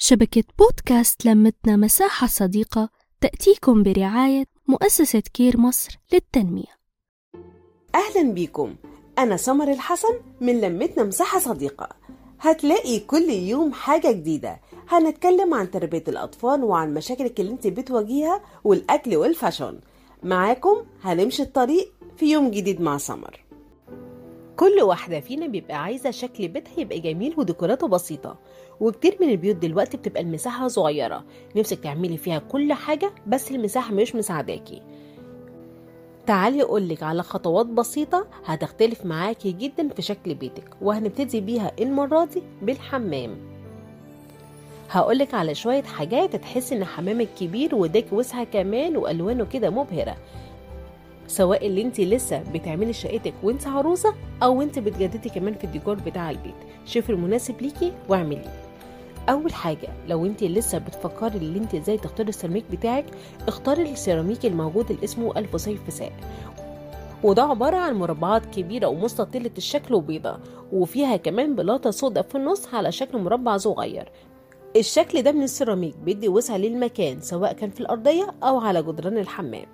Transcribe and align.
شبكة 0.00 0.44
بودكاست 0.58 1.24
لمتنا 1.26 1.76
مساحة 1.76 2.26
صديقة 2.26 2.88
تأتيكم 3.20 3.82
برعاية 3.82 4.44
مؤسسة 4.68 5.22
كير 5.34 5.56
مصر 5.60 5.98
للتنمية. 6.12 6.78
أهلا 7.94 8.32
بيكم 8.32 8.74
أنا 9.18 9.36
سمر 9.36 9.72
الحسن 9.72 10.20
من 10.40 10.60
لمتنا 10.60 11.04
مساحة 11.04 11.38
صديقة. 11.38 11.88
هتلاقي 12.40 13.00
كل 13.00 13.30
يوم 13.30 13.72
حاجة 13.72 14.12
جديدة. 14.12 14.60
هنتكلم 14.88 15.54
عن 15.54 15.70
تربية 15.70 16.04
الأطفال 16.08 16.64
وعن 16.64 16.94
مشاكلك 16.94 17.40
اللي 17.40 17.52
انت 17.52 17.66
بتواجهها 17.66 18.42
والأكل 18.64 19.16
وال 19.16 19.30
fashion 19.30 19.80
معاكم 20.22 20.76
هنمشي 21.02 21.42
الطريق 21.42 21.92
في 22.16 22.26
يوم 22.32 22.50
جديد 22.50 22.80
مع 22.80 22.98
سمر. 22.98 23.44
كل 24.58 24.82
واحدة 24.82 25.20
فينا 25.20 25.46
بيبقى 25.46 25.82
عايزة 25.82 26.10
شكل 26.10 26.48
بيتها 26.48 26.80
يبقى 26.80 27.00
جميل 27.00 27.34
وديكوراته 27.36 27.88
بسيطة. 27.88 28.38
وكتير 28.80 29.16
من 29.20 29.30
البيوت 29.30 29.56
دلوقتي 29.56 29.96
بتبقى 29.96 30.22
المساحة 30.22 30.68
صغيرة. 30.68 31.24
نفسك 31.56 31.78
تعملي 31.78 32.16
فيها 32.16 32.38
كل 32.38 32.72
حاجة 32.72 33.10
بس 33.26 33.50
المساحة 33.50 33.94
مش 33.94 34.14
مساعداكي. 34.14 34.82
تعالي 36.26 36.62
أقولك 36.62 37.02
على 37.02 37.22
خطوات 37.22 37.66
بسيطة 37.66 38.26
هتختلف 38.44 39.06
معاكي 39.06 39.52
جدا 39.52 39.88
في 39.88 40.02
شكل 40.02 40.34
بيتك 40.34 40.76
وهنبتدي 40.82 41.40
بيها 41.40 41.72
المرة 41.80 42.24
دي 42.24 42.42
بالحمام. 42.62 43.36
هقولك 44.90 45.34
على 45.34 45.54
شوية 45.54 45.82
حاجات 45.82 46.36
تحس 46.36 46.72
إن 46.72 46.84
حمامك 46.84 47.28
كبير 47.40 47.74
وديك 47.74 48.12
وسعة 48.12 48.44
كمان 48.44 48.96
وألوانه 48.96 49.44
كده 49.44 49.70
مبهرة. 49.70 50.16
سواء 51.28 51.66
اللي 51.66 51.82
انت 51.82 52.00
لسه 52.00 52.42
بتعملي 52.54 52.92
شقتك 52.92 53.34
وانت 53.42 53.66
عروسة 53.66 54.14
أو 54.42 54.62
انت 54.62 54.78
بتجددي 54.78 55.28
كمان 55.28 55.54
في 55.54 55.64
الديكور 55.64 55.94
بتاع 55.94 56.30
البيت. 56.30 56.54
شوفي 56.86 57.10
المناسب 57.10 57.62
ليكي 57.62 57.92
واعمليه 58.08 58.52
أول 59.28 59.52
حاجة 59.52 59.88
لو 60.08 60.26
انت 60.26 60.44
لسه 60.44 60.78
بتفكري 60.78 61.38
ان 61.38 61.54
انت 61.56 61.74
إزاي 61.74 61.96
تختاري 61.98 62.28
السيراميك 62.28 62.64
بتاعك 62.72 63.04
اختاري 63.48 63.92
السيراميك 63.92 64.46
الموجود 64.46 64.90
اللي 64.90 65.04
اسمه 65.04 65.38
ألف 65.38 65.56
صيف 65.56 65.84
فساء 65.86 66.12
وده 67.22 67.42
عبارة 67.42 67.76
عن 67.76 67.94
مربعات 67.94 68.46
كبيرة 68.46 68.86
ومستطيلة 68.86 69.50
الشكل 69.58 69.94
وبيضة 69.94 70.38
وفيها 70.72 71.16
كمان 71.16 71.54
بلاطة 71.54 71.90
سوداء 71.90 72.24
في 72.24 72.34
النص 72.34 72.74
على 72.74 72.92
شكل 72.92 73.18
مربع 73.18 73.56
صغير. 73.56 74.12
الشكل 74.76 75.22
ده 75.22 75.32
من 75.32 75.42
السيراميك 75.42 75.96
بيدي 75.96 76.28
وسع 76.28 76.56
للمكان 76.56 77.20
سواء 77.20 77.52
كان 77.52 77.70
في 77.70 77.80
الأرضية 77.80 78.26
أو 78.42 78.58
على 78.60 78.82
جدران 78.82 79.18
الحمام. 79.18 79.66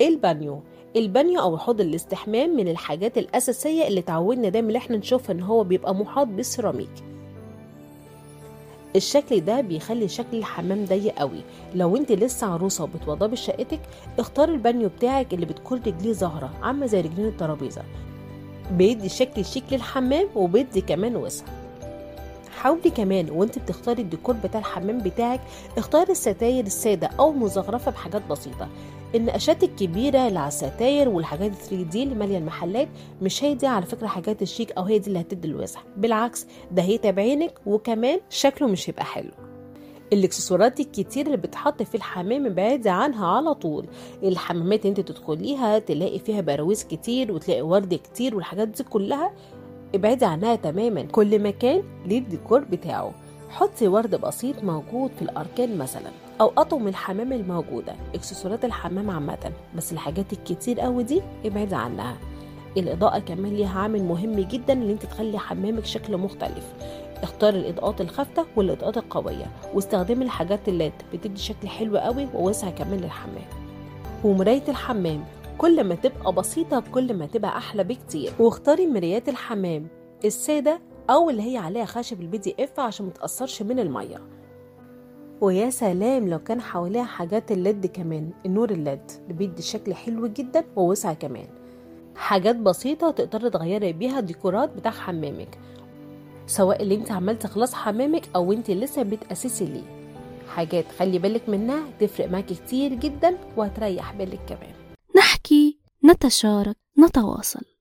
البانيو. 0.00 0.60
البانيو 0.96 1.40
أو 1.40 1.58
حوض 1.58 1.80
الاستحمام 1.80 2.56
من 2.56 2.68
الحاجات 2.68 3.18
الأساسية 3.18 3.86
اللي 3.88 4.02
تعودنا 4.02 4.48
دايما 4.48 4.68
اللي 4.68 4.78
إحنا 4.78 4.96
نشوف 4.96 5.30
إن 5.30 5.40
هو 5.40 5.64
بيبقى 5.64 5.94
محاط 5.94 6.26
بالسيراميك. 6.26 6.90
الشكل 8.96 9.40
ده 9.40 9.60
بيخلي 9.60 10.08
شكل 10.08 10.36
الحمام 10.36 10.84
ضيق 10.84 11.14
قوي. 11.14 11.40
لو 11.74 11.96
أنت 11.96 12.12
لسه 12.12 12.46
عروسة 12.46 12.84
وبتوضبي 12.84 13.36
شقتك 13.36 13.80
اختاري 14.18 14.48
البانيو 14.48 14.88
بتاعك 14.88 15.34
اللي 15.34 15.46
بتكون 15.46 15.80
رجليه 15.86 16.12
ظاهره 16.12 16.50
عاملة 16.62 16.86
زي 16.86 17.00
رجلين 17.00 17.26
الترابيزة. 17.26 17.82
بيدي 18.72 19.08
شكل 19.08 19.44
شيك 19.44 19.64
للحمام 19.72 20.28
وبيدي 20.34 20.80
كمان 20.80 21.16
وسع. 21.16 21.44
حاولي 22.58 22.90
كمان 22.90 23.30
وانت 23.30 23.58
بتختاري 23.58 24.02
الديكور 24.02 24.34
بتاع 24.34 24.60
الحمام 24.60 24.98
بتاعك 24.98 25.40
اختاري 25.78 26.12
الستاير 26.12 26.64
السادة 26.66 27.06
أو 27.18 27.32
مزخرفة 27.32 27.90
بحاجات 27.90 28.22
بسيطة. 28.30 28.68
النقشات 29.14 29.62
الكبيرة 29.62 30.28
اللي 30.28 30.38
على 30.38 30.48
الستاير 30.48 31.08
والحاجات 31.08 31.54
3D 31.54 32.02
اللي 32.02 32.14
مالية 32.14 32.38
المحلات 32.38 32.88
مش 33.22 33.44
هي 33.44 33.54
دي 33.54 33.66
على 33.66 33.86
فكرة 33.86 34.06
حاجات 34.06 34.42
الشيك 34.42 34.72
أو 34.72 34.82
هي 34.82 34.98
دي 34.98 35.06
اللي 35.08 35.20
هتدي 35.20 35.48
الوسع. 35.48 35.80
بالعكس 35.96 36.46
ده 36.70 36.82
هيتعب 36.82 37.18
عينك 37.18 37.58
وكمان 37.66 38.20
شكله 38.30 38.68
مش 38.68 38.90
هيبقى 38.90 39.04
حلو. 39.04 39.30
الاكسسوارات 40.12 40.80
الكتير 40.80 41.26
اللي 41.26 41.36
بتحط 41.36 41.82
في 41.82 41.94
الحمام 41.94 42.46
ابعدي 42.46 42.88
عنها 42.90 43.26
على 43.26 43.54
طول. 43.54 43.86
الحمامات 44.22 44.86
انت 44.86 45.00
تدخليها 45.00 45.78
تلاقي 45.78 46.18
فيها 46.18 46.40
براويز 46.40 46.84
كتير 46.84 47.32
وتلاقي 47.32 47.62
ورد 47.62 47.94
كتير 47.94 48.34
والحاجات 48.34 48.68
دي 48.68 48.82
كلها 48.84 49.32
ابعدي 49.94 50.24
عنها 50.24 50.56
تماما. 50.56 51.02
كل 51.02 51.42
مكان 51.42 51.82
ليه 52.06 52.18
الديكور 52.18 52.60
بتاعه. 52.64 53.12
حطي 53.50 53.88
ورد 53.88 54.14
بسيط 54.20 54.64
موجود 54.64 55.10
في 55.16 55.22
الأركان 55.22 55.78
مثلا 55.78 56.10
أو 56.40 56.52
أطقم 56.58 56.88
الحمام 56.88 57.32
الموجودة 57.32 57.94
إكسسوارات 58.14 58.64
الحمام 58.64 59.10
عامة. 59.10 59.52
بس 59.76 59.92
الحاجات 59.92 60.32
الكتير 60.32 60.80
قوي 60.80 61.02
دي 61.02 61.22
ابعدي 61.44 61.74
عنها. 61.74 62.16
الإضاءة 62.76 63.18
كمان 63.18 63.54
ليها 63.56 63.78
عامل 63.80 64.04
مهم 64.04 64.40
جدا 64.40 64.72
إن 64.72 64.90
أنت 64.90 65.06
تخلي 65.06 65.38
حمامك 65.38 65.84
شكل 65.84 66.16
مختلف. 66.16 66.72
اختاري 67.22 67.58
الإضاءات 67.58 68.00
الخافتة 68.00 68.46
والإضاءات 68.56 68.96
القوية 68.96 69.46
واستخدمي 69.74 70.24
الحاجات 70.24 70.68
الليد 70.68 70.92
بتدي 71.12 71.40
شكل 71.40 71.68
حلو 71.68 71.98
قوي 71.98 72.28
ووسع 72.34 72.70
كمان 72.70 73.00
للحمام. 73.00 73.48
ومراية 74.24 74.62
الحمام 74.68 75.24
كل 75.58 75.84
ما 75.84 75.94
تبقى 75.94 76.32
بسيطة 76.32 76.84
كل 76.92 77.14
ما 77.14 77.26
تبقى 77.26 77.56
أحلى 77.56 77.84
بكتير. 77.84 78.32
واختاري 78.38 78.86
مرايات 78.86 79.28
الحمام 79.28 79.86
السادة 80.24 80.80
أو 81.10 81.30
اللي 81.30 81.52
هي 81.52 81.56
عليها 81.56 81.84
خشب 81.84 82.20
ال 82.20 82.38
MDF 82.38 82.80
عشان 82.80 83.06
متأثرش 83.06 83.62
من 83.62 83.78
المية. 83.78 84.22
ويا 85.40 85.70
سلام 85.70 86.28
لو 86.28 86.38
كان 86.38 86.60
حواليها 86.60 87.04
حاجات 87.04 87.52
ال 87.52 87.60
LED 87.60 87.86
كمان 87.86 88.30
النور 88.46 88.70
ال 88.70 88.78
LED 88.78 89.00
اللي 89.22 89.34
بيدي 89.34 89.62
شكل 89.62 89.94
حلو 89.94 90.26
جدا 90.26 90.64
ووسع 90.76 91.12
كمان. 91.12 91.46
حاجات 92.16 92.56
بسيطة 92.56 93.10
تقدري 93.10 93.50
تغيري 93.50 93.92
بيها 93.92 94.18
الديكورات 94.18 94.76
بتاع 94.76 94.90
حمامك 94.90 95.58
سواء 96.46 96.82
اللي 96.82 96.94
انت 96.94 97.12
عملتي 97.12 97.48
خلاص 97.48 97.74
حمامك 97.74 98.28
أو 98.36 98.52
انت 98.52 98.70
لسه 98.70 99.02
بتأسسي 99.02 99.64
ليه. 99.64 99.98
حاجات 100.48 100.84
خلي 100.98 101.18
بالك 101.18 101.48
منها 101.48 101.80
تفرق 102.00 102.30
معاكي 102.30 102.54
كتير 102.54 102.94
جدا 102.94 103.36
وهتريح 103.56 104.12
بالك 104.14 104.40
كمان. 104.48 104.87
نحكي 105.48 105.78
نتشارك 106.04 106.76
نتواصل. 106.98 107.77